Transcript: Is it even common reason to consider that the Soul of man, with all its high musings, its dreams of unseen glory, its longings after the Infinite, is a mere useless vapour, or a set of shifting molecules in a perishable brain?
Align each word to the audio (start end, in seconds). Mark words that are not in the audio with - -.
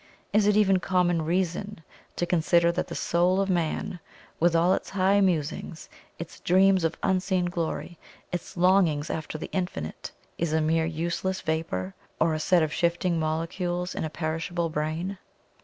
Is 0.33 0.47
it 0.47 0.57
even 0.57 0.79
common 0.79 1.21
reason 1.21 1.81
to 2.15 2.25
consider 2.25 2.71
that 2.71 2.87
the 2.87 2.95
Soul 2.95 3.39
of 3.39 3.51
man, 3.51 3.99
with 4.39 4.55
all 4.55 4.73
its 4.73 4.89
high 4.89 5.21
musings, 5.21 5.89
its 6.17 6.39
dreams 6.39 6.83
of 6.83 6.97
unseen 7.03 7.45
glory, 7.45 7.99
its 8.31 8.57
longings 8.57 9.11
after 9.11 9.37
the 9.37 9.51
Infinite, 9.51 10.11
is 10.39 10.53
a 10.53 10.59
mere 10.59 10.85
useless 10.87 11.41
vapour, 11.41 11.93
or 12.19 12.33
a 12.33 12.39
set 12.39 12.63
of 12.63 12.73
shifting 12.73 13.19
molecules 13.19 13.93
in 13.93 14.03
a 14.03 14.09
perishable 14.09 14.69
brain? 14.69 15.19